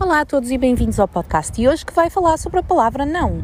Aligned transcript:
Olá 0.00 0.20
a 0.20 0.24
todos 0.24 0.52
e 0.52 0.56
bem-vindos 0.56 1.00
ao 1.00 1.08
podcast 1.08 1.52
de 1.52 1.66
hoje 1.66 1.84
que 1.84 1.92
vai 1.92 2.08
falar 2.08 2.36
sobre 2.36 2.60
a 2.60 2.62
palavra 2.62 3.04
não. 3.04 3.42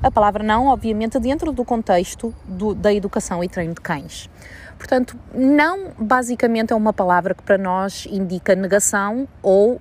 A 0.00 0.08
palavra 0.08 0.40
não, 0.40 0.68
obviamente, 0.68 1.18
dentro 1.18 1.50
do 1.50 1.64
contexto 1.64 2.32
do, 2.44 2.76
da 2.76 2.94
educação 2.94 3.42
e 3.42 3.48
treino 3.48 3.74
de 3.74 3.80
cães. 3.80 4.30
Portanto, 4.78 5.18
não 5.34 5.88
basicamente 5.98 6.72
é 6.72 6.76
uma 6.76 6.92
palavra 6.92 7.34
que 7.34 7.42
para 7.42 7.58
nós 7.58 8.06
indica 8.08 8.54
negação 8.54 9.26
ou 9.42 9.74
uh, 9.74 9.80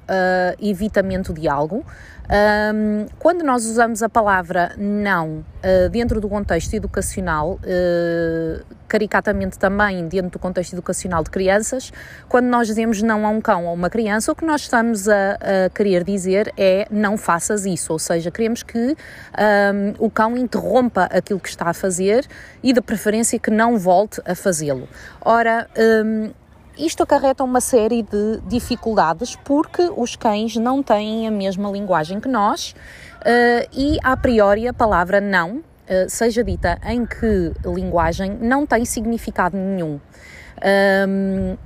evitamento 0.60 1.32
de 1.32 1.48
algo. 1.48 1.86
Um, 2.28 3.06
quando 3.20 3.44
nós 3.44 3.66
usamos 3.66 4.02
a 4.02 4.10
palavra 4.10 4.72
não 4.78 5.46
uh, 5.64 5.90
dentro 5.90 6.20
do 6.20 6.28
contexto 6.28 6.74
educacional, 6.74 7.60
uh, 7.62 8.66
caricatamente 8.88 9.60
também 9.60 10.08
dentro 10.08 10.32
do 10.32 10.40
contexto 10.40 10.74
educacional 10.74 11.24
de 11.24 11.30
crianças, 11.30 11.92
quando 12.28 12.46
nós 12.46 12.68
dizemos 12.68 13.02
não 13.02 13.26
a 13.26 13.30
um 13.30 13.42
cão 13.42 13.66
ou 13.66 13.74
uma 13.74 13.90
criança, 13.90 14.32
o 14.32 14.36
que 14.36 14.46
nós 14.46 14.62
estamos 14.62 15.08
a, 15.08 15.38
a 15.66 15.70
querer 15.70 16.04
dizer 16.04 16.52
é 16.58 16.88
não 16.90 17.18
faças 17.18 17.66
isso, 17.66 17.94
ou 17.94 18.00
seja, 18.00 18.32
queremos 18.32 18.64
que 18.64 18.78
um, 18.78 20.06
o 20.06 20.10
cão 20.10 20.38
interrompa 20.38 21.04
aquilo 21.06 21.40
que 21.40 21.50
está 21.50 21.70
a 21.70 21.74
fazer 21.74 22.26
e 22.64 22.74
de 22.74 22.82
preferência 22.82 23.38
que 23.38 23.52
não 23.52 23.78
volte 23.78 24.22
a 24.26 24.36
fazê-lo. 24.36 24.88
Ora, 25.22 25.68
um, 25.78 26.32
isto 26.78 27.04
acarreta 27.04 27.44
uma 27.44 27.62
série 27.62 28.04
de 28.04 28.42
dificuldades 28.48 29.36
porque 29.44 29.92
os 29.96 30.16
cães 30.16 30.56
não 30.56 30.84
têm 30.84 31.28
a 31.28 31.32
mesma 31.32 31.70
linguagem 31.70 32.20
que 32.20 32.28
nós 32.28 32.72
uh, 33.22 33.70
e, 33.74 33.98
a 34.04 34.16
priori, 34.18 34.68
a 34.68 34.74
palavra 34.74 35.22
não, 35.22 35.58
uh, 35.58 36.10
seja 36.10 36.44
dita 36.44 36.80
em 36.86 37.06
que 37.06 37.54
linguagem, 37.66 38.38
não 38.42 38.66
tem 38.66 38.86
significado 38.86 39.58
nenhum. 39.58 40.00
Um, 41.08 41.58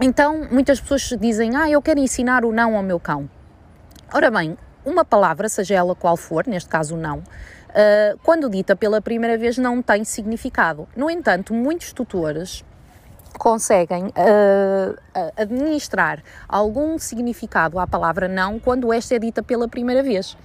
então, 0.00 0.48
muitas 0.50 0.80
pessoas 0.80 1.20
dizem: 1.20 1.56
Ah, 1.56 1.70
eu 1.70 1.80
quero 1.80 2.00
ensinar 2.00 2.44
o 2.44 2.52
não 2.52 2.76
ao 2.76 2.82
meu 2.82 2.98
cão. 2.98 3.28
Ora 4.12 4.30
bem, 4.30 4.56
uma 4.84 5.04
palavra, 5.04 5.48
seja 5.48 5.74
ela 5.74 5.94
qual 5.94 6.16
for, 6.16 6.46
neste 6.46 6.68
caso 6.68 6.96
não, 6.96 7.18
uh, 7.18 8.18
quando 8.22 8.50
dita 8.50 8.74
pela 8.76 9.00
primeira 9.00 9.38
vez, 9.38 9.56
não 9.58 9.80
tem 9.80 10.04
significado. 10.04 10.88
No 10.96 11.10
entanto, 11.10 11.54
muitos 11.54 11.92
tutores 11.92 12.64
conseguem 13.38 14.06
uh, 14.06 15.32
administrar 15.36 16.22
algum 16.48 16.98
significado 16.98 17.78
à 17.78 17.86
palavra 17.86 18.28
não 18.28 18.58
quando 18.58 18.92
esta 18.92 19.14
é 19.14 19.18
dita 19.18 19.42
pela 19.42 19.68
primeira 19.68 20.02
vez. 20.02 20.36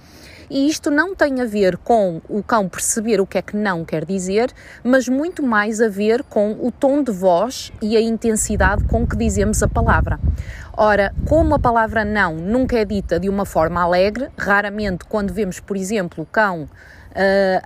E 0.50 0.66
isto 0.66 0.90
não 0.90 1.14
tem 1.14 1.42
a 1.42 1.44
ver 1.44 1.76
com 1.76 2.22
o 2.28 2.42
cão 2.42 2.68
perceber 2.68 3.20
o 3.20 3.26
que 3.26 3.36
é 3.36 3.42
que 3.42 3.54
não 3.54 3.84
quer 3.84 4.04
dizer, 4.06 4.50
mas 4.82 5.06
muito 5.06 5.42
mais 5.42 5.80
a 5.80 5.88
ver 5.88 6.22
com 6.22 6.52
o 6.52 6.72
tom 6.72 7.02
de 7.02 7.12
voz 7.12 7.70
e 7.82 7.96
a 7.96 8.00
intensidade 8.00 8.84
com 8.84 9.06
que 9.06 9.16
dizemos 9.16 9.62
a 9.62 9.68
palavra. 9.68 10.18
Ora, 10.74 11.12
como 11.26 11.54
a 11.54 11.58
palavra 11.58 12.04
não 12.04 12.36
nunca 12.36 12.78
é 12.78 12.84
dita 12.84 13.20
de 13.20 13.28
uma 13.28 13.44
forma 13.44 13.82
alegre, 13.82 14.28
raramente 14.38 15.04
quando 15.04 15.34
vemos, 15.34 15.60
por 15.60 15.76
exemplo, 15.76 16.22
o 16.22 16.26
cão. 16.26 16.62
Uh, 17.10 17.58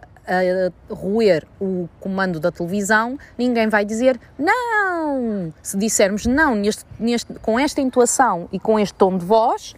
uh, 0.00 0.13
a 0.26 0.94
roer 0.94 1.46
o 1.60 1.88
comando 2.00 2.40
da 2.40 2.50
televisão, 2.50 3.18
ninguém 3.36 3.68
vai 3.68 3.84
dizer 3.84 4.18
não. 4.38 5.52
Se 5.62 5.76
dissermos 5.76 6.26
não 6.26 6.54
neste, 6.54 6.84
neste, 6.98 7.32
com 7.34 7.58
esta 7.58 7.80
intuação 7.80 8.48
e 8.52 8.58
com 8.58 8.78
este 8.78 8.94
tom 8.94 9.16
de 9.16 9.24
voz, 9.24 9.74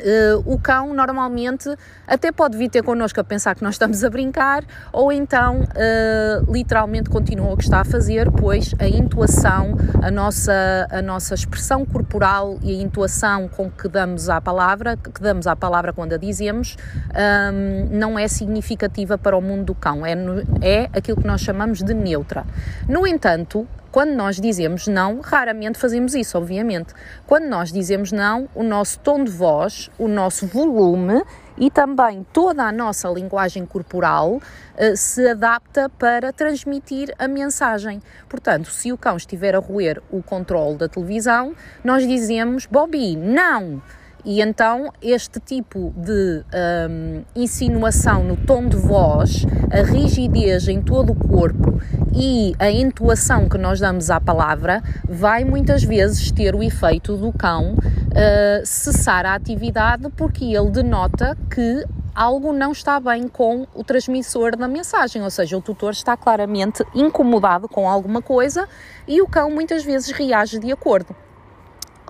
Uh, 0.00 0.52
o 0.52 0.58
cão 0.58 0.92
normalmente 0.92 1.68
até 2.06 2.32
pode 2.32 2.56
vir 2.56 2.68
ter 2.68 2.82
connosco 2.82 3.20
a 3.20 3.24
pensar 3.24 3.54
que 3.54 3.62
nós 3.62 3.74
estamos 3.74 4.02
a 4.02 4.10
brincar, 4.10 4.64
ou 4.92 5.12
então 5.12 5.60
uh, 5.60 6.52
literalmente 6.52 7.08
continua 7.08 7.52
o 7.52 7.56
que 7.56 7.64
está 7.64 7.80
a 7.80 7.84
fazer, 7.84 8.30
pois 8.30 8.74
a 8.78 8.86
intuação, 8.86 9.76
a 10.02 10.10
nossa, 10.10 10.88
a 10.90 11.00
nossa 11.00 11.34
expressão 11.34 11.84
corporal 11.84 12.58
e 12.62 12.78
a 12.78 12.82
intuação 12.82 13.48
com 13.48 13.70
que 13.70 13.88
damos 13.88 14.28
à 14.28 14.40
palavra, 14.40 14.96
que 14.96 15.22
damos 15.22 15.46
à 15.46 15.54
palavra 15.54 15.92
quando 15.92 16.14
a 16.14 16.16
dizemos, 16.16 16.76
um, 17.14 17.18
ehm, 17.18 17.88
não 17.90 18.18
é 18.18 18.26
significativa 18.26 19.16
para 19.16 19.36
o 19.36 19.40
mundo 19.40 19.66
do 19.66 19.74
cão, 19.74 20.04
é, 20.04 20.14
é 20.60 20.90
aquilo 20.92 21.20
que 21.20 21.26
nós 21.26 21.40
chamamos 21.40 21.82
de 21.82 21.94
neutra. 21.94 22.44
No 22.88 23.06
entanto, 23.06 23.66
quando 23.92 24.12
nós 24.14 24.40
dizemos 24.40 24.88
não, 24.88 25.20
raramente 25.20 25.78
fazemos 25.78 26.14
isso, 26.14 26.38
obviamente. 26.38 26.94
Quando 27.26 27.44
nós 27.44 27.70
dizemos 27.70 28.10
não, 28.10 28.48
o 28.54 28.62
nosso 28.62 28.98
tom 29.00 29.22
de 29.22 29.30
voz, 29.30 29.90
o 29.98 30.08
nosso 30.08 30.46
volume 30.46 31.22
e 31.58 31.70
também 31.70 32.26
toda 32.32 32.64
a 32.64 32.72
nossa 32.72 33.06
linguagem 33.10 33.66
corporal 33.66 34.36
uh, 34.36 34.96
se 34.96 35.28
adapta 35.28 35.90
para 35.90 36.32
transmitir 36.32 37.14
a 37.18 37.28
mensagem. 37.28 38.00
Portanto, 38.30 38.70
se 38.70 38.90
o 38.90 38.96
cão 38.96 39.18
estiver 39.18 39.54
a 39.54 39.58
roer 39.58 40.02
o 40.10 40.22
controle 40.22 40.78
da 40.78 40.88
televisão, 40.88 41.54
nós 41.84 42.08
dizemos 42.08 42.64
Bobby, 42.64 43.14
não! 43.14 43.82
E 44.24 44.40
então 44.40 44.92
este 45.02 45.40
tipo 45.40 45.92
de 45.96 46.44
um, 46.88 47.24
insinuação 47.34 48.22
no 48.22 48.36
tom 48.36 48.68
de 48.68 48.76
voz, 48.76 49.44
a 49.70 49.82
rigidez 49.82 50.68
em 50.68 50.80
todo 50.80 51.10
o 51.10 51.14
corpo 51.14 51.80
e 52.14 52.54
a 52.58 52.70
entoação 52.70 53.48
que 53.48 53.58
nós 53.58 53.80
damos 53.80 54.10
à 54.10 54.20
palavra 54.20 54.80
vai 55.08 55.44
muitas 55.44 55.82
vezes 55.82 56.30
ter 56.30 56.54
o 56.54 56.62
efeito 56.62 57.16
do 57.16 57.32
cão 57.32 57.74
uh, 57.74 58.64
cessar 58.64 59.26
a 59.26 59.34
atividade 59.34 60.08
porque 60.16 60.44
ele 60.44 60.70
denota 60.70 61.36
que 61.52 61.84
algo 62.14 62.52
não 62.52 62.70
está 62.70 63.00
bem 63.00 63.26
com 63.26 63.66
o 63.74 63.82
transmissor 63.82 64.56
da 64.56 64.68
mensagem, 64.68 65.22
ou 65.22 65.30
seja, 65.30 65.56
o 65.56 65.62
tutor 65.62 65.92
está 65.92 66.16
claramente 66.16 66.84
incomodado 66.94 67.68
com 67.68 67.88
alguma 67.88 68.22
coisa 68.22 68.68
e 69.08 69.20
o 69.20 69.26
cão 69.26 69.50
muitas 69.50 69.82
vezes 69.82 70.10
reage 70.10 70.58
de 70.58 70.70
acordo. 70.70 71.16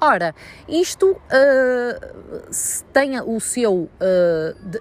Ora, 0.05 0.35
isto 0.69 1.13
uh, 1.13 2.51
tem 2.93 3.21
o 3.21 3.39
seu. 3.39 3.73
Uh, 3.83 3.89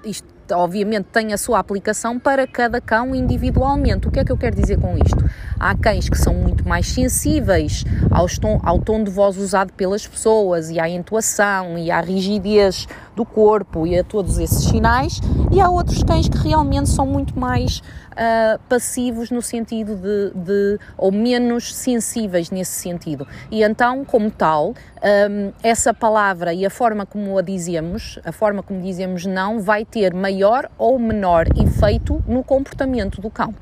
isto, 0.04 0.26
obviamente 0.52 1.06
tem 1.14 1.32
a 1.32 1.38
sua 1.38 1.60
aplicação 1.60 2.18
para 2.18 2.48
cada 2.48 2.82
cão 2.82 3.14
individualmente. 3.14 4.08
O 4.08 4.12
que 4.12 4.20
é 4.20 4.26
que 4.26 4.32
eu 4.32 4.38
quero 4.38 4.56
dizer 4.56 4.80
com 4.80 4.98
isto? 4.98 5.24
Há 5.60 5.78
cães 5.78 6.10
que 6.10 6.18
são 6.18 6.34
muito 6.34 6.68
mais 6.68 6.88
sensíveis 6.88 7.86
ao 8.10 8.26
tom, 8.28 8.60
ao 8.64 8.80
tom 8.80 9.04
de 9.04 9.12
voz 9.12 9.38
usado 9.38 9.72
pelas 9.74 10.08
pessoas 10.08 10.72
e 10.72 10.80
à 10.80 10.90
entoação 10.90 11.78
e 11.78 11.92
à 11.92 12.02
rigidez 12.02 12.88
do 13.16 13.24
corpo 13.24 13.86
e 13.86 13.98
a 13.98 14.04
todos 14.04 14.40
esses 14.40 14.66
sinais, 14.66 15.20
e 15.52 15.62
há 15.62 15.70
outros 15.70 16.02
cães 16.04 16.28
que 16.28 16.38
realmente 16.38 16.90
são 16.90 17.06
muito 17.06 17.38
mais 17.40 17.82
uh, 18.12 18.60
passivos 18.68 19.30
no 19.30 19.42
sentido 19.42 19.96
de, 19.96 20.32
de, 20.34 20.80
ou 20.98 21.12
menos 21.12 21.74
sensíveis 21.76 22.50
nesse 22.50 22.72
sentido. 22.72 23.28
E 23.50 23.64
então, 23.64 24.04
como 24.06 24.32
tal, 24.32 24.74
um, 25.02 25.52
essa 25.64 25.94
palavra 25.94 26.54
e 26.54 26.66
a 26.66 26.70
forma 26.70 27.06
como 27.06 27.38
a 27.38 27.42
dizemos, 27.42 28.20
a 28.24 28.32
forma 28.32 28.62
como 28.62 28.82
dizemos 28.82 29.26
não, 29.26 29.60
vai 29.60 29.84
ter 29.84 30.14
maior 30.14 30.70
ou 30.78 31.00
menor 31.00 31.48
efeito 31.58 32.24
no 32.28 32.44
comportamento 32.44 33.20
do 33.20 33.30
cão. 33.30 33.54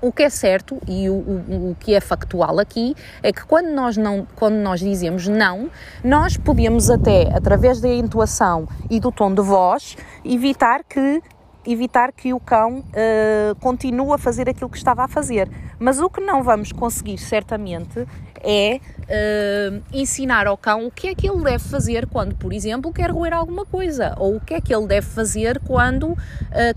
O 0.00 0.12
que 0.12 0.22
é 0.22 0.30
certo 0.30 0.78
e 0.86 1.08
o, 1.10 1.14
o, 1.14 1.70
o, 1.70 1.76
que 1.78 1.92
é 1.92 2.00
factual 2.00 2.60
aqui 2.60 2.94
é 3.20 3.32
que 3.32 3.44
quando 3.44 3.70
nós, 3.70 3.96
não, 3.96 4.26
quando 4.36 4.54
nós 4.54 4.78
dizemos 4.78 5.26
não, 5.26 5.68
nós 6.04 6.36
podemos 6.36 6.88
até, 6.88 7.28
através 7.34 7.80
da 7.80 7.88
entoação 7.88 8.68
e 8.88 9.00
do 9.00 9.10
tom 9.10 9.34
de 9.34 9.42
voz, 9.42 9.96
evitar 10.24 10.84
que 10.84 11.20
evitar 11.66 12.12
que 12.12 12.32
o 12.32 12.40
cão 12.40 12.78
uh, 12.78 13.54
continue 13.60 14.12
a 14.12 14.18
fazer 14.18 14.48
aquilo 14.48 14.70
que 14.70 14.78
estava 14.78 15.04
a 15.04 15.08
fazer. 15.08 15.50
Mas 15.78 16.00
o 16.00 16.08
que 16.08 16.20
não 16.20 16.42
vamos 16.42 16.72
conseguir, 16.72 17.18
certamente, 17.18 18.06
é 18.42 18.80
uh, 19.08 19.82
ensinar 19.92 20.46
ao 20.46 20.56
cão 20.56 20.86
o 20.86 20.90
que 20.90 21.08
é 21.08 21.14
que 21.14 21.28
ele 21.28 21.42
deve 21.42 21.64
fazer 21.64 22.06
quando, 22.06 22.34
por 22.34 22.52
exemplo, 22.52 22.92
quer 22.92 23.10
roer 23.10 23.32
alguma 23.32 23.64
coisa, 23.64 24.14
ou 24.18 24.36
o 24.36 24.40
que 24.40 24.54
é 24.54 24.60
que 24.60 24.74
ele 24.74 24.86
deve 24.86 25.06
fazer 25.06 25.58
quando 25.60 26.08
uh, 26.12 26.16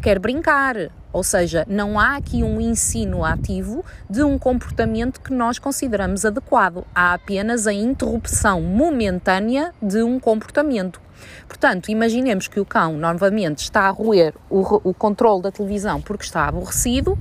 quer 0.01 0.19
brincar. 0.19 0.75
Ou 1.13 1.23
seja, 1.23 1.66
não 1.67 2.00
há 2.00 2.16
aqui 2.16 2.41
um 2.41 2.61
ensino 2.61 3.25
ativo 3.25 3.83
de 4.09 4.23
um 4.23 4.39
comportamento 4.39 5.19
que 5.19 5.33
nós 5.33 5.59
consideramos 5.59 6.23
adequado. 6.23 6.85
Há 6.95 7.13
apenas 7.13 7.67
a 7.67 7.73
interrupção 7.73 8.61
momentânea 8.61 9.73
de 9.81 10.01
um 10.03 10.19
comportamento. 10.19 11.01
Portanto, 11.47 11.89
imaginemos 11.89 12.47
que 12.47 12.59
o 12.59 12.65
cão 12.65 12.97
novamente 12.97 13.59
está 13.59 13.88
a 13.88 13.89
roer 13.89 14.33
o, 14.50 14.89
o 14.89 14.94
controle 14.94 15.41
da 15.41 15.51
televisão 15.51 16.01
porque 16.01 16.23
está 16.23 16.47
aborrecido. 16.47 17.18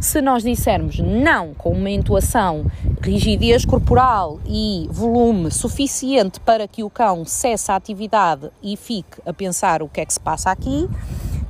Se 0.00 0.20
nós 0.20 0.42
dissermos 0.42 0.98
não 0.98 1.54
com 1.54 1.70
uma 1.70 1.90
entoação, 1.90 2.66
rigidez 3.02 3.64
corporal 3.64 4.40
e 4.46 4.88
volume 4.90 5.50
suficiente 5.50 6.40
para 6.40 6.66
que 6.66 6.82
o 6.82 6.90
cão 6.90 7.24
cesse 7.24 7.70
a 7.70 7.76
atividade 7.76 8.50
e 8.62 8.76
fique 8.76 9.20
a 9.26 9.32
pensar 9.32 9.82
o 9.82 9.88
que 9.88 10.00
é 10.00 10.06
que 10.06 10.12
se 10.12 10.20
passa 10.20 10.50
aqui, 10.50 10.88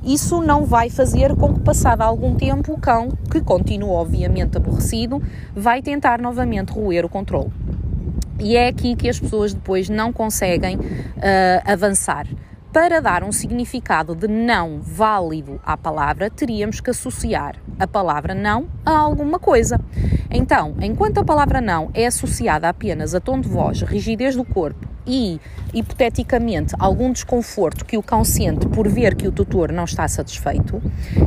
isso 0.05 0.39
não 0.39 0.65
vai 0.65 0.91
fazer 0.91 1.35
com 1.35 1.51
que, 1.51 1.61
passado 1.61 2.01
algum 2.01 2.35
tempo, 2.35 2.73
o 2.73 2.79
cão, 2.79 3.09
que 3.31 3.41
continua 3.41 3.93
obviamente 3.93 4.55
aborrecido, 4.55 5.19
vai 5.55 5.81
tentar 5.81 6.21
novamente 6.21 6.71
roer 6.71 7.03
o 7.03 7.09
controle. 7.09 7.51
E 8.39 8.55
é 8.55 8.67
aqui 8.67 8.95
que 8.95 9.09
as 9.09 9.19
pessoas 9.19 9.53
depois 9.53 9.89
não 9.89 10.11
conseguem 10.11 10.77
uh, 10.77 10.81
avançar. 11.65 12.27
Para 12.71 12.99
dar 12.99 13.23
um 13.23 13.31
significado 13.31 14.13
de 14.13 14.27
não 14.27 14.81
válido 14.81 15.61
à 15.63 15.77
palavra, 15.77 16.29
teríamos 16.29 16.81
que 16.81 16.89
associar 16.89 17.55
a 17.79 17.87
palavra 17.87 18.35
não 18.35 18.67
a 18.85 18.91
alguma 18.91 19.39
coisa. 19.39 19.79
Então, 20.29 20.75
enquanto 20.81 21.19
a 21.19 21.23
palavra 21.23 21.61
não 21.61 21.89
é 21.93 22.05
associada 22.05 22.67
apenas 22.67 23.15
a 23.15 23.21
tom 23.21 23.39
de 23.39 23.47
voz, 23.47 23.81
rigidez 23.81 24.35
do 24.35 24.43
corpo 24.43 24.94
e, 25.05 25.39
hipoteticamente, 25.73 26.73
algum 26.79 27.11
desconforto 27.11 27.85
que 27.85 27.97
o 27.97 28.03
cão 28.03 28.23
sente 28.23 28.67
por 28.67 28.87
ver 28.87 29.15
que 29.15 29.27
o 29.27 29.31
tutor 29.31 29.71
não 29.71 29.83
está 29.83 30.07
satisfeito, 30.07 30.81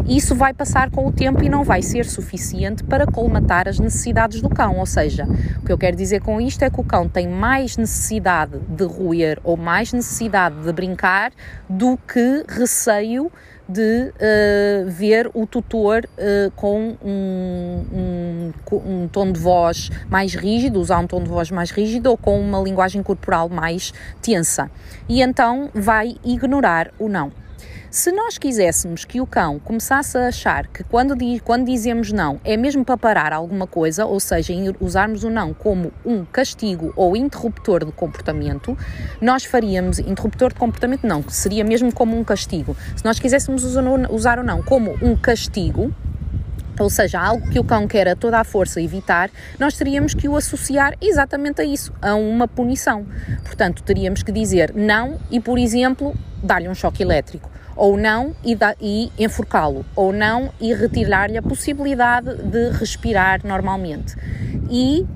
isso 0.06 0.34
vai 0.34 0.52
passar 0.52 0.90
com 0.90 1.06
o 1.06 1.12
tempo 1.12 1.42
e 1.42 1.48
não 1.48 1.64
vai 1.64 1.82
ser 1.82 2.04
suficiente 2.06 2.82
para 2.84 3.06
colmatar 3.06 3.68
as 3.68 3.78
necessidades 3.78 4.40
do 4.40 4.48
cão. 4.48 4.78
Ou 4.78 4.86
seja, 4.86 5.26
o 5.60 5.64
que 5.64 5.72
eu 5.72 5.78
quero 5.78 5.96
dizer 5.96 6.20
com 6.20 6.40
isto 6.40 6.62
é 6.62 6.70
que 6.70 6.80
o 6.80 6.84
cão 6.84 7.08
tem 7.08 7.28
mais 7.28 7.76
necessidade 7.76 8.58
de 8.68 8.84
roer 8.84 9.38
ou 9.44 9.56
mais 9.56 9.92
necessidade 9.92 10.56
de 10.62 10.72
brincar 10.72 11.32
do 11.68 11.96
que 11.96 12.44
receio 12.48 13.30
de 13.68 14.12
uh, 14.14 14.90
ver 14.90 15.30
o 15.34 15.46
tutor 15.46 16.08
uh, 16.16 16.50
com 16.52 16.96
um, 17.04 17.84
um, 17.92 18.27
um, 18.72 19.08
tom 19.08 19.32
de 19.32 19.40
voz 19.40 19.90
mais 20.08 20.34
rígido, 20.34 20.80
usar 20.80 20.98
um 20.98 21.06
tom 21.06 21.22
de 21.22 21.28
voz 21.28 21.50
mais 21.50 21.70
rígido 21.70 22.10
ou 22.10 22.16
com 22.16 22.40
uma 22.40 22.60
linguagem 22.60 23.02
corporal 23.02 23.48
mais 23.48 23.92
tensa. 24.20 24.70
E 25.08 25.22
então 25.22 25.70
vai 25.74 26.16
ignorar 26.24 26.90
o 26.98 27.08
não. 27.08 27.32
Se 27.90 28.12
nós 28.12 28.36
quiséssemos 28.36 29.06
que 29.06 29.18
o 29.18 29.26
cão 29.26 29.58
começasse 29.58 30.18
a 30.18 30.28
achar 30.28 30.66
que 30.66 30.84
quando, 30.84 31.14
quando 31.42 31.64
dizemos 31.64 32.12
não 32.12 32.38
é 32.44 32.54
mesmo 32.54 32.84
para 32.84 32.98
parar 32.98 33.32
alguma 33.32 33.66
coisa, 33.66 34.04
ou 34.04 34.20
seja, 34.20 34.52
usarmos 34.78 35.24
o 35.24 35.30
não 35.30 35.54
como 35.54 35.90
um 36.04 36.22
castigo 36.22 36.92
ou 36.94 37.16
interruptor 37.16 37.86
de 37.86 37.92
comportamento, 37.92 38.76
nós 39.22 39.44
faríamos 39.44 39.98
interruptor 39.98 40.50
de 40.50 40.56
comportamento 40.56 41.06
não, 41.06 41.26
seria 41.30 41.64
mesmo 41.64 41.90
como 41.90 42.14
um 42.14 42.22
castigo. 42.22 42.76
Se 42.94 43.02
nós 43.06 43.18
quiséssemos 43.18 43.64
usar 43.64 44.38
o 44.38 44.42
não 44.42 44.62
como 44.62 44.94
um 45.00 45.16
castigo, 45.16 45.90
ou 46.82 46.90
seja, 46.90 47.20
algo 47.20 47.48
que 47.50 47.58
o 47.58 47.64
cão 47.64 47.86
quer 47.86 48.08
a 48.08 48.16
toda 48.16 48.38
a 48.38 48.44
força 48.44 48.80
evitar, 48.80 49.30
nós 49.58 49.76
teríamos 49.76 50.14
que 50.14 50.28
o 50.28 50.36
associar 50.36 50.94
exatamente 51.00 51.60
a 51.60 51.64
isso, 51.64 51.92
a 52.00 52.14
uma 52.14 52.46
punição. 52.46 53.06
Portanto, 53.44 53.82
teríamos 53.82 54.22
que 54.22 54.32
dizer 54.32 54.72
não 54.74 55.18
e, 55.30 55.40
por 55.40 55.58
exemplo, 55.58 56.14
dar-lhe 56.42 56.68
um 56.68 56.74
choque 56.74 57.02
elétrico 57.02 57.50
ou 57.78 57.96
não 57.96 58.34
e, 58.44 58.58
e 58.80 59.12
enforcá-lo, 59.16 59.86
ou 59.94 60.12
não 60.12 60.50
e 60.60 60.74
retirar-lhe 60.74 61.38
a 61.38 61.42
possibilidade 61.42 62.34
de 62.42 62.70
respirar 62.70 63.40
normalmente. 63.46 64.16
E 64.68 65.02
uh, 65.02 65.06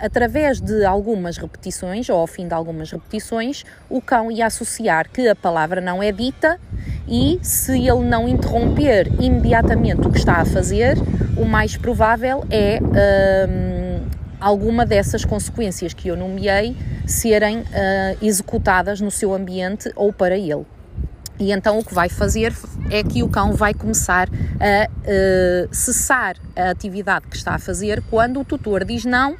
através 0.00 0.60
de 0.60 0.84
algumas 0.84 1.38
repetições, 1.38 2.10
ou 2.10 2.18
ao 2.18 2.26
fim 2.26 2.46
de 2.48 2.52
algumas 2.52 2.90
repetições, 2.90 3.64
o 3.88 4.02
cão 4.02 4.30
ia 4.30 4.46
associar 4.46 5.08
que 5.08 5.28
a 5.28 5.36
palavra 5.36 5.80
não 5.80 6.02
é 6.02 6.10
dita 6.10 6.58
e 7.06 7.38
se 7.40 7.88
ele 7.88 8.04
não 8.04 8.28
interromper 8.28 9.08
imediatamente 9.22 10.06
o 10.06 10.10
que 10.10 10.18
está 10.18 10.38
a 10.38 10.44
fazer, 10.44 10.98
o 11.38 11.44
mais 11.44 11.76
provável 11.76 12.44
é 12.50 12.80
uh, 12.82 14.08
alguma 14.40 14.84
dessas 14.84 15.24
consequências 15.24 15.94
que 15.94 16.08
eu 16.08 16.16
nomeei 16.16 16.76
serem 17.06 17.60
uh, 17.60 17.64
executadas 18.20 19.00
no 19.00 19.10
seu 19.10 19.32
ambiente 19.32 19.90
ou 19.94 20.12
para 20.12 20.36
ele. 20.36 20.66
E 21.38 21.52
então 21.52 21.78
o 21.78 21.84
que 21.84 21.94
vai 21.94 22.08
fazer 22.08 22.52
é 22.90 23.02
que 23.02 23.22
o 23.22 23.28
cão 23.28 23.52
vai 23.52 23.72
começar 23.72 24.28
a 24.28 24.88
uh, 24.88 25.74
cessar 25.74 26.36
a 26.56 26.70
atividade 26.70 27.26
que 27.28 27.36
está 27.36 27.54
a 27.54 27.58
fazer 27.58 28.02
quando 28.10 28.40
o 28.40 28.44
tutor 28.44 28.84
diz 28.84 29.04
não 29.04 29.36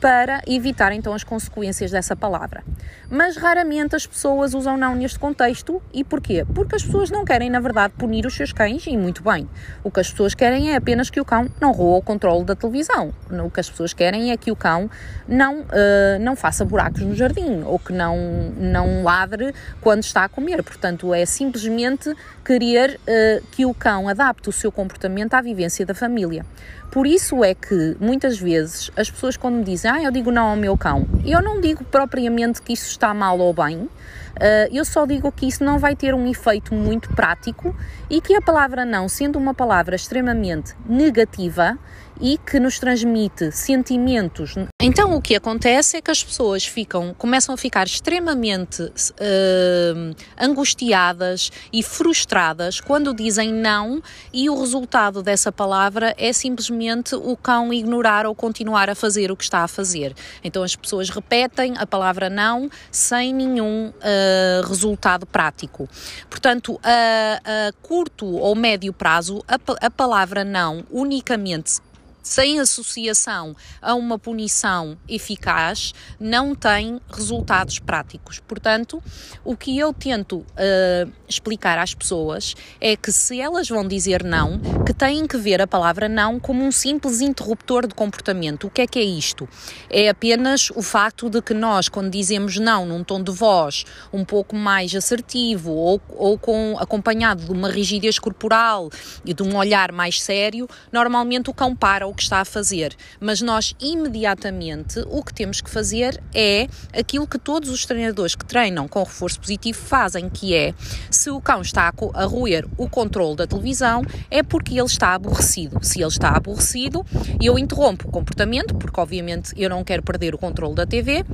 para 0.00 0.40
evitar 0.46 0.92
então 0.92 1.12
as 1.12 1.22
consequências 1.22 1.90
dessa 1.90 2.16
palavra. 2.16 2.64
Mas 3.10 3.36
raramente 3.36 3.94
as 3.94 4.06
pessoas 4.06 4.54
usam 4.54 4.76
não 4.76 4.94
neste 4.94 5.18
contexto 5.18 5.82
e 5.92 6.02
porquê? 6.02 6.44
Porque 6.54 6.74
as 6.74 6.82
pessoas 6.82 7.10
não 7.10 7.24
querem, 7.24 7.50
na 7.50 7.60
verdade, 7.60 7.92
punir 7.98 8.24
os 8.24 8.34
seus 8.34 8.52
cães 8.52 8.86
e 8.86 8.96
muito 8.96 9.22
bem. 9.22 9.48
O 9.84 9.90
que 9.90 10.00
as 10.00 10.10
pessoas 10.10 10.34
querem 10.34 10.72
é 10.72 10.76
apenas 10.76 11.10
que 11.10 11.20
o 11.20 11.24
cão 11.24 11.48
não 11.60 11.72
roa 11.72 11.98
o 11.98 12.02
controle 12.02 12.44
da 12.44 12.56
televisão. 12.56 13.12
O 13.44 13.50
que 13.50 13.60
as 13.60 13.68
pessoas 13.68 13.92
querem 13.92 14.30
é 14.30 14.36
que 14.36 14.50
o 14.50 14.56
cão 14.56 14.90
não, 15.28 15.60
uh, 15.60 16.18
não 16.20 16.34
faça 16.34 16.64
buracos 16.64 17.02
no 17.02 17.14
jardim 17.14 17.62
ou 17.64 17.78
que 17.78 17.92
não, 17.92 18.16
não 18.56 19.02
ladre 19.02 19.54
quando 19.82 20.02
está 20.02 20.24
a 20.24 20.28
comer. 20.28 20.62
Portanto, 20.62 21.12
é 21.12 21.26
simplesmente 21.26 22.14
querer 22.44 22.98
uh, 23.02 23.46
que 23.50 23.66
o 23.66 23.74
cão 23.74 24.08
adapte 24.08 24.48
o 24.48 24.52
seu 24.52 24.72
comportamento 24.72 25.34
à 25.34 25.42
vivência 25.42 25.84
da 25.84 25.94
família. 25.94 26.44
Por 26.90 27.06
isso 27.06 27.44
é 27.44 27.54
que 27.54 27.96
muitas 28.00 28.36
vezes 28.36 28.90
as 28.96 29.08
pessoas 29.08 29.36
quando 29.36 29.56
me 29.56 29.64
dizem 29.64 29.89
ah, 29.90 30.02
eu 30.02 30.10
digo 30.10 30.30
não 30.30 30.48
ao 30.48 30.56
meu 30.56 30.76
cão, 30.76 31.06
eu 31.24 31.42
não 31.42 31.60
digo 31.60 31.84
propriamente 31.84 32.62
que 32.62 32.72
isso 32.72 32.88
está 32.88 33.12
mal 33.12 33.38
ou 33.38 33.52
bem, 33.52 33.88
Uh, 34.30 34.72
eu 34.72 34.84
só 34.84 35.04
digo 35.04 35.30
que 35.30 35.46
isso 35.46 35.62
não 35.62 35.78
vai 35.78 35.94
ter 35.94 36.14
um 36.14 36.26
efeito 36.26 36.74
muito 36.74 37.10
prático 37.10 37.76
e 38.08 38.20
que 38.20 38.34
a 38.34 38.40
palavra 38.40 38.86
não, 38.86 39.08
sendo 39.08 39.38
uma 39.38 39.52
palavra 39.52 39.94
extremamente 39.94 40.74
negativa 40.88 41.76
e 42.20 42.38
que 42.38 42.60
nos 42.60 42.78
transmite 42.78 43.50
sentimentos. 43.52 44.54
Então 44.80 45.14
o 45.14 45.22
que 45.22 45.34
acontece 45.34 45.96
é 45.96 46.02
que 46.02 46.10
as 46.10 46.22
pessoas 46.22 46.64
ficam, 46.64 47.14
começam 47.16 47.54
a 47.54 47.58
ficar 47.58 47.86
extremamente 47.86 48.82
uh, 48.82 50.16
angustiadas 50.38 51.50
e 51.72 51.82
frustradas 51.82 52.80
quando 52.80 53.14
dizem 53.14 53.52
não 53.52 54.02
e 54.32 54.50
o 54.50 54.58
resultado 54.58 55.22
dessa 55.22 55.50
palavra 55.50 56.14
é 56.18 56.32
simplesmente 56.32 57.14
o 57.14 57.36
cão 57.36 57.72
ignorar 57.72 58.26
ou 58.26 58.34
continuar 58.34 58.90
a 58.90 58.94
fazer 58.94 59.30
o 59.30 59.36
que 59.36 59.44
está 59.44 59.60
a 59.60 59.68
fazer. 59.68 60.14
Então 60.44 60.62
as 60.62 60.76
pessoas 60.76 61.08
repetem 61.08 61.74
a 61.78 61.86
palavra 61.86 62.28
não 62.28 62.70
sem 62.90 63.32
nenhum 63.32 63.88
uh, 63.88 64.66
resultado 64.66 65.26
prático. 65.26 65.88
Portanto, 66.28 66.78
a, 66.82 67.68
a 67.68 67.72
curto 67.82 68.26
ou 68.26 68.54
médio 68.54 68.92
prazo, 68.92 69.42
a, 69.48 69.58
a 69.86 69.90
palavra 69.90 70.44
não 70.44 70.84
unicamente 70.90 71.80
sem 72.22 72.60
associação 72.60 73.54
a 73.80 73.94
uma 73.94 74.18
punição 74.18 74.96
eficaz, 75.08 75.92
não 76.18 76.54
tem 76.54 77.00
resultados 77.10 77.78
práticos. 77.78 78.40
Portanto, 78.40 79.02
o 79.44 79.56
que 79.56 79.78
eu 79.78 79.92
tento 79.92 80.38
uh, 80.38 81.12
explicar 81.28 81.78
às 81.78 81.94
pessoas 81.94 82.54
é 82.80 82.96
que 82.96 83.12
se 83.12 83.40
elas 83.40 83.68
vão 83.68 83.86
dizer 83.86 84.22
não, 84.24 84.60
que 84.84 84.92
têm 84.92 85.26
que 85.26 85.36
ver 85.36 85.60
a 85.62 85.66
palavra 85.66 86.08
não 86.08 86.38
como 86.38 86.64
um 86.64 86.72
simples 86.72 87.20
interruptor 87.20 87.86
de 87.86 87.94
comportamento. 87.94 88.66
O 88.66 88.70
que 88.70 88.82
é 88.82 88.86
que 88.86 88.98
é 88.98 89.04
isto? 89.04 89.48
É 89.88 90.08
apenas 90.08 90.70
o 90.70 90.82
facto 90.82 91.30
de 91.30 91.40
que 91.40 91.54
nós, 91.54 91.88
quando 91.88 92.10
dizemos 92.10 92.58
não 92.58 92.86
num 92.86 93.04
tom 93.04 93.22
de 93.22 93.32
voz 93.32 93.84
um 94.12 94.24
pouco 94.24 94.56
mais 94.56 94.94
assertivo 94.94 95.72
ou, 95.72 96.00
ou 96.08 96.38
com, 96.38 96.76
acompanhado 96.78 97.44
de 97.44 97.52
uma 97.52 97.70
rigidez 97.70 98.18
corporal 98.18 98.90
e 99.24 99.32
de 99.32 99.42
um 99.42 99.56
olhar 99.56 99.92
mais 99.92 100.20
sério, 100.20 100.68
normalmente 100.92 101.50
o 101.50 101.54
cão 101.54 101.74
para 101.74 102.06
o 102.10 102.14
que 102.14 102.22
está 102.22 102.40
a 102.40 102.44
fazer. 102.44 102.94
Mas 103.20 103.40
nós, 103.40 103.74
imediatamente, 103.80 105.02
o 105.08 105.22
que 105.22 105.32
temos 105.32 105.60
que 105.60 105.70
fazer 105.70 106.20
é 106.34 106.68
aquilo 106.92 107.26
que 107.26 107.38
todos 107.38 107.70
os 107.70 107.86
treinadores 107.86 108.34
que 108.34 108.44
treinam 108.44 108.86
com 108.88 109.02
reforço 109.02 109.40
positivo 109.40 109.78
fazem, 109.78 110.28
que 110.28 110.54
é 110.54 110.74
se 111.10 111.30
o 111.30 111.40
cão 111.40 111.62
está 111.62 111.92
a 112.14 112.24
roer 112.24 112.66
o 112.76 112.88
controle 112.88 113.36
da 113.36 113.46
televisão, 113.46 114.02
é 114.30 114.42
porque 114.42 114.74
ele 114.74 114.86
está 114.86 115.14
aborrecido. 115.14 115.78
Se 115.82 116.00
ele 116.00 116.08
está 116.08 116.30
aborrecido, 116.30 117.04
eu 117.40 117.58
interrompo 117.58 118.08
o 118.08 118.10
comportamento, 118.10 118.74
porque 118.74 119.00
obviamente 119.00 119.52
eu 119.56 119.70
não 119.70 119.84
quero 119.84 120.02
perder 120.02 120.34
o 120.34 120.38
controle 120.38 120.74
da 120.74 120.86
TV 120.86 121.24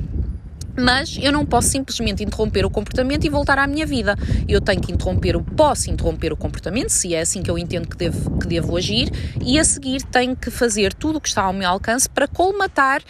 mas 0.79 1.19
eu 1.21 1.33
não 1.33 1.45
posso 1.45 1.69
simplesmente 1.69 2.23
interromper 2.23 2.65
o 2.65 2.71
comportamento 2.71 3.25
e 3.25 3.31
voltar 3.31 3.59
à 3.59 3.67
minha 3.67 3.87
vida. 3.87 4.17
Eu 4.49 4.61
tenho 4.61 4.81
que 4.81 4.93
interromper, 4.93 5.37
o, 5.37 5.43
posso 5.43 5.91
interromper 5.91 6.33
o 6.33 6.37
comportamento, 6.37 6.91
se 6.91 7.15
é 7.15 7.21
assim 7.21 7.43
que 7.43 7.51
eu 7.51 7.59
entendo 7.59 7.89
que 7.89 7.97
devo, 7.97 8.39
que 8.39 8.47
devo 8.47 8.77
agir, 8.77 9.11
e 9.41 9.59
a 9.59 9.65
seguir 9.65 10.03
tenho 10.03 10.37
que 10.37 10.51
fazer 10.51 10.93
tudo 10.93 11.17
o 11.17 11.21
que 11.21 11.29
está 11.29 11.43
ao 11.43 11.53
meu 11.53 11.69
alcance 11.69 12.09
para 12.09 12.29
colmatar 12.29 13.01
uh, 13.01 13.05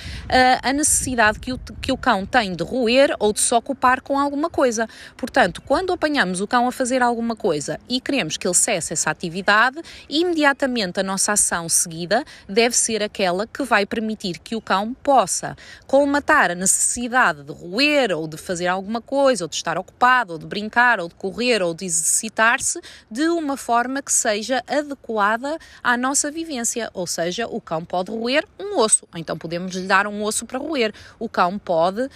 a 0.62 0.73
necessidade 0.73 1.38
que 1.38 1.52
o, 1.52 1.58
que 1.80 1.92
o 1.92 1.96
cão 1.96 2.25
tem 2.25 2.54
de 2.54 2.62
roer 2.62 3.14
ou 3.18 3.32
de 3.32 3.40
se 3.40 3.54
ocupar 3.54 4.00
com 4.00 4.18
alguma 4.18 4.49
coisa. 4.49 4.88
Portanto, 5.16 5.62
quando 5.62 5.92
apanhamos 5.92 6.40
o 6.40 6.46
cão 6.46 6.68
a 6.68 6.73
fazer 6.73 7.02
alguma 7.02 7.35
coisa 7.35 7.78
e 7.88 8.00
queremos 8.00 8.37
que 8.37 8.46
ele 8.46 8.54
cesse 8.54 8.92
essa 8.92 9.11
atividade, 9.11 9.80
imediatamente 10.08 11.00
a 11.00 11.02
nossa 11.02 11.32
ação 11.32 11.68
seguida 11.68 12.25
deve 12.49 12.76
ser 12.76 13.02
aquela 13.02 13.46
que 13.46 13.62
vai 13.64 13.87
permitir 13.87 14.38
que 14.38 14.54
o 14.54 14.61
cão 14.61 14.94
possa 15.02 15.56
colmatar 15.87 16.50
a 16.50 16.54
necessidade 16.54 17.42
de 17.42 17.52
roer 17.56 18.16
ou 18.16 18.28
de 18.28 18.36
fazer 18.36 18.66
alguma 18.66 19.00
coisa, 19.00 19.44
ou 19.44 19.48
de 19.48 19.56
estar 19.56 19.78
ocupado, 19.78 20.34
ou 20.34 20.38
de 20.38 20.46
brincar, 20.46 21.00
ou 21.00 21.08
de 21.08 21.14
correr, 21.14 21.62
ou 21.62 21.75
de 21.75 21.84
exercitar-se 21.84 22.80
de 23.10 23.28
uma 23.28 23.56
forma 23.56 24.02
que 24.02 24.12
seja 24.12 24.62
adequada 24.66 25.58
à 25.82 25.96
nossa 25.96 26.30
vivência. 26.30 26.90
Ou 26.92 27.06
seja, 27.06 27.46
o 27.46 27.60
cão 27.60 27.84
pode 27.84 28.10
roer 28.10 28.46
um 28.60 28.78
osso, 28.78 29.06
então 29.14 29.36
podemos 29.36 29.75
lhe 29.75 29.86
dar 29.86 30.06
um 30.06 30.22
osso 30.22 30.46
para 30.46 30.58
roer. 30.58 30.92
O 31.18 31.28
cão 31.28 31.58
pode 31.58 32.02
uh, 32.02 32.08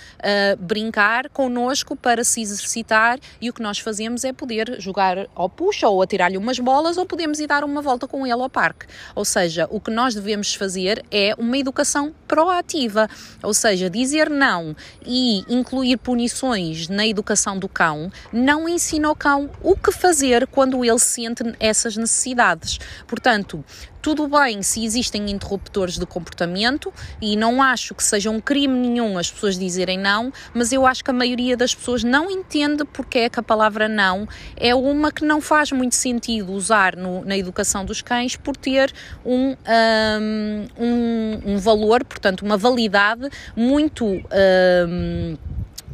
brincar 0.58 1.28
connosco 1.30 1.96
para 1.96 2.22
se 2.24 2.42
exercitar 2.42 3.18
e 3.40 3.48
o 3.48 3.52
que 3.52 3.62
nós 3.62 3.78
fazemos 3.78 4.24
é 4.24 4.32
poder 4.32 4.80
jogar 4.80 5.26
ao 5.34 5.48
puxa 5.48 5.88
ou 5.88 6.02
atirar-lhe 6.02 6.36
umas 6.36 6.58
bolas 6.58 6.96
ou 6.96 7.06
podemos 7.06 7.40
ir 7.40 7.46
dar 7.46 7.64
uma 7.64 7.80
volta 7.80 8.06
com 8.06 8.26
ele 8.26 8.42
ao 8.42 8.50
parque. 8.50 8.86
Ou 9.14 9.24
seja, 9.24 9.66
o 9.70 9.80
que 9.80 9.90
nós 9.90 10.14
devemos 10.14 10.54
fazer 10.54 11.04
é 11.10 11.34
uma 11.38 11.56
educação 11.56 12.14
proativa, 12.26 13.08
ou 13.42 13.54
seja, 13.54 13.88
dizer 13.88 14.28
não 14.28 14.76
e 15.04 15.29
incluir 15.48 15.96
punições 15.96 16.88
na 16.88 17.06
educação 17.06 17.58
do 17.58 17.68
cão 17.68 18.10
não 18.32 18.68
ensina 18.68 19.08
ao 19.08 19.16
cão 19.16 19.50
o 19.62 19.76
que 19.76 19.92
fazer 19.92 20.46
quando 20.46 20.84
ele 20.84 20.98
sente 20.98 21.42
essas 21.58 21.96
necessidades. 21.96 22.78
Portanto, 23.06 23.64
tudo 24.00 24.26
bem 24.28 24.62
se 24.62 24.84
existem 24.84 25.30
interruptores 25.30 25.98
de 25.98 26.06
comportamento 26.06 26.92
e 27.20 27.36
não 27.36 27.62
acho 27.62 27.94
que 27.94 28.02
seja 28.02 28.30
um 28.30 28.40
crime 28.40 28.74
nenhum 28.74 29.18
as 29.18 29.30
pessoas 29.30 29.58
dizerem 29.58 29.98
não, 29.98 30.32
mas 30.54 30.72
eu 30.72 30.86
acho 30.86 31.04
que 31.04 31.10
a 31.10 31.14
maioria 31.14 31.56
das 31.56 31.74
pessoas 31.74 32.02
não 32.02 32.30
entende 32.30 32.84
porque 32.84 33.18
é 33.18 33.28
que 33.28 33.38
a 33.38 33.42
palavra 33.42 33.88
não 33.88 34.28
é 34.56 34.74
uma 34.74 35.12
que 35.12 35.24
não 35.24 35.40
faz 35.40 35.72
muito 35.72 35.94
sentido 35.94 36.52
usar 36.52 36.96
no, 36.96 37.24
na 37.24 37.36
educação 37.36 37.84
dos 37.84 38.00
cães 38.02 38.36
por 38.36 38.56
ter 38.56 38.92
um, 39.24 39.56
um, 40.78 41.52
um, 41.52 41.58
valor, 41.58 42.04
portanto, 42.04 42.42
uma 42.42 42.56
validade 42.56 43.28
muito. 43.56 44.06
Um, 44.06 45.36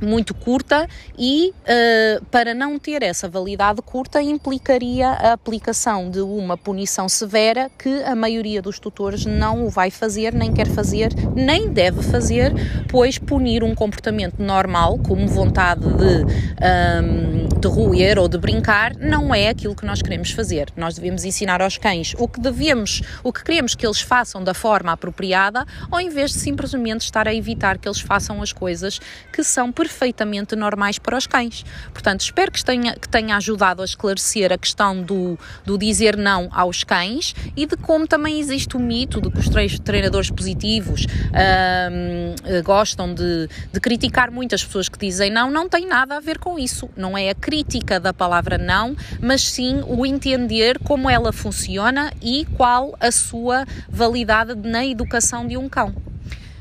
muito 0.00 0.34
curta 0.34 0.88
e 1.18 1.50
uh, 1.50 2.24
para 2.26 2.54
não 2.54 2.78
ter 2.78 3.02
essa 3.02 3.28
validade 3.28 3.80
curta 3.82 4.20
implicaria 4.22 5.08
a 5.08 5.32
aplicação 5.32 6.10
de 6.10 6.20
uma 6.20 6.56
punição 6.56 7.08
severa 7.08 7.70
que 7.78 8.02
a 8.02 8.14
maioria 8.14 8.60
dos 8.60 8.78
tutores 8.78 9.24
não 9.24 9.66
o 9.66 9.70
vai 9.70 9.90
fazer, 9.90 10.34
nem 10.34 10.52
quer 10.52 10.66
fazer, 10.66 11.12
nem 11.34 11.68
deve 11.68 12.02
fazer, 12.02 12.52
pois 12.88 13.18
punir 13.18 13.62
um 13.62 13.74
comportamento 13.74 14.42
normal, 14.42 14.98
como 14.98 15.26
vontade 15.26 15.80
de, 15.80 16.24
um, 16.24 16.26
ehm, 16.60 17.48
de 17.60 17.68
roer 17.68 18.18
ou 18.18 18.28
de 18.28 18.38
brincar, 18.38 18.94
não 18.96 19.34
é 19.34 19.48
aquilo 19.48 19.74
que 19.74 19.84
nós 19.84 20.02
queremos 20.02 20.30
fazer. 20.30 20.68
Nós 20.76 20.94
devemos 20.94 21.24
ensinar 21.24 21.62
aos 21.62 21.76
cães 21.76 22.14
o 22.18 22.28
que 22.28 22.40
devemos, 22.40 23.02
o 23.22 23.32
que 23.32 23.42
queremos 23.42 23.74
que 23.74 23.86
eles 23.86 24.00
façam 24.00 24.42
da 24.42 24.54
forma 24.54 24.92
apropriada, 24.92 25.64
ao 25.90 26.00
invés 26.00 26.32
de 26.32 26.38
simplesmente 26.38 27.02
estar 27.02 27.26
a 27.28 27.34
evitar 27.34 27.78
que 27.78 27.88
eles 27.88 28.00
façam 28.00 28.42
as 28.42 28.52
coisas 28.52 29.00
que 29.32 29.42
são 29.42 29.72
perfeitamente 29.86 30.56
normais 30.56 30.98
para 30.98 31.16
os 31.16 31.26
cães. 31.26 31.64
Portanto, 31.92 32.20
espero 32.20 32.50
que 32.50 32.64
tenha, 32.64 32.94
que 32.94 33.08
tenha 33.08 33.36
ajudado 33.36 33.82
a 33.82 33.84
esclarecer 33.84 34.52
a 34.52 34.58
questão 34.58 35.00
do, 35.00 35.38
do 35.64 35.78
dizer 35.78 36.16
não 36.16 36.48
aos 36.52 36.82
cães 36.82 37.34
e 37.56 37.66
de 37.66 37.76
como 37.76 38.06
também 38.06 38.40
existe 38.40 38.76
o 38.76 38.80
mito 38.80 39.20
de 39.20 39.30
que 39.30 39.38
os 39.38 39.78
treinadores 39.78 40.28
positivos 40.30 41.06
hum, 41.06 42.34
gostam 42.64 43.14
de, 43.14 43.48
de 43.72 43.80
criticar 43.80 44.30
muitas 44.30 44.64
pessoas 44.64 44.88
que 44.88 44.98
dizem 44.98 45.30
não. 45.30 45.50
Não 45.50 45.68
tem 45.68 45.86
nada 45.86 46.16
a 46.16 46.20
ver 46.20 46.38
com 46.38 46.58
isso. 46.58 46.90
Não 46.96 47.16
é 47.16 47.30
a 47.30 47.34
crítica 47.34 48.00
da 48.00 48.12
palavra 48.12 48.58
não, 48.58 48.96
mas 49.20 49.42
sim 49.42 49.82
o 49.86 50.04
entender 50.04 50.80
como 50.80 51.08
ela 51.08 51.32
funciona 51.32 52.12
e 52.20 52.44
qual 52.56 52.96
a 52.98 53.12
sua 53.12 53.64
validade 53.88 54.54
na 54.56 54.84
educação 54.84 55.46
de 55.46 55.56
um 55.56 55.68
cão. 55.68 55.94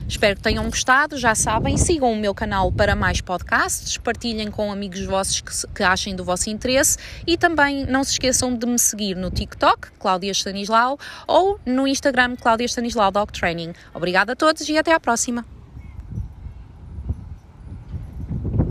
Espero 0.07 0.35
que 0.35 0.41
tenham 0.41 0.63
gostado. 0.65 1.17
Já 1.17 1.33
sabem, 1.33 1.77
sigam 1.77 2.11
o 2.11 2.15
meu 2.15 2.33
canal 2.33 2.71
para 2.71 2.95
mais 2.95 3.21
podcasts, 3.21 3.97
partilhem 3.97 4.51
com 4.51 4.71
amigos 4.71 5.03
vossos 5.05 5.41
que, 5.41 5.73
que 5.73 5.83
achem 5.83 6.15
do 6.15 6.23
vosso 6.23 6.49
interesse 6.49 6.97
e 7.25 7.37
também 7.37 7.85
não 7.85 8.03
se 8.03 8.11
esqueçam 8.13 8.55
de 8.55 8.65
me 8.65 8.77
seguir 8.77 9.15
no 9.15 9.31
TikTok, 9.31 9.91
Cláudia 9.99 10.31
Stanislau, 10.31 10.99
ou 11.27 11.59
no 11.65 11.87
Instagram, 11.87 12.35
Cláudia 12.35 12.65
Stanislau 12.65 13.11
Dog 13.11 13.31
Training. 13.31 13.73
Obrigada 13.93 14.33
a 14.33 14.35
todos 14.35 14.67
e 14.69 14.77
até 14.77 14.93
à 14.93 14.99
próxima. 14.99 15.54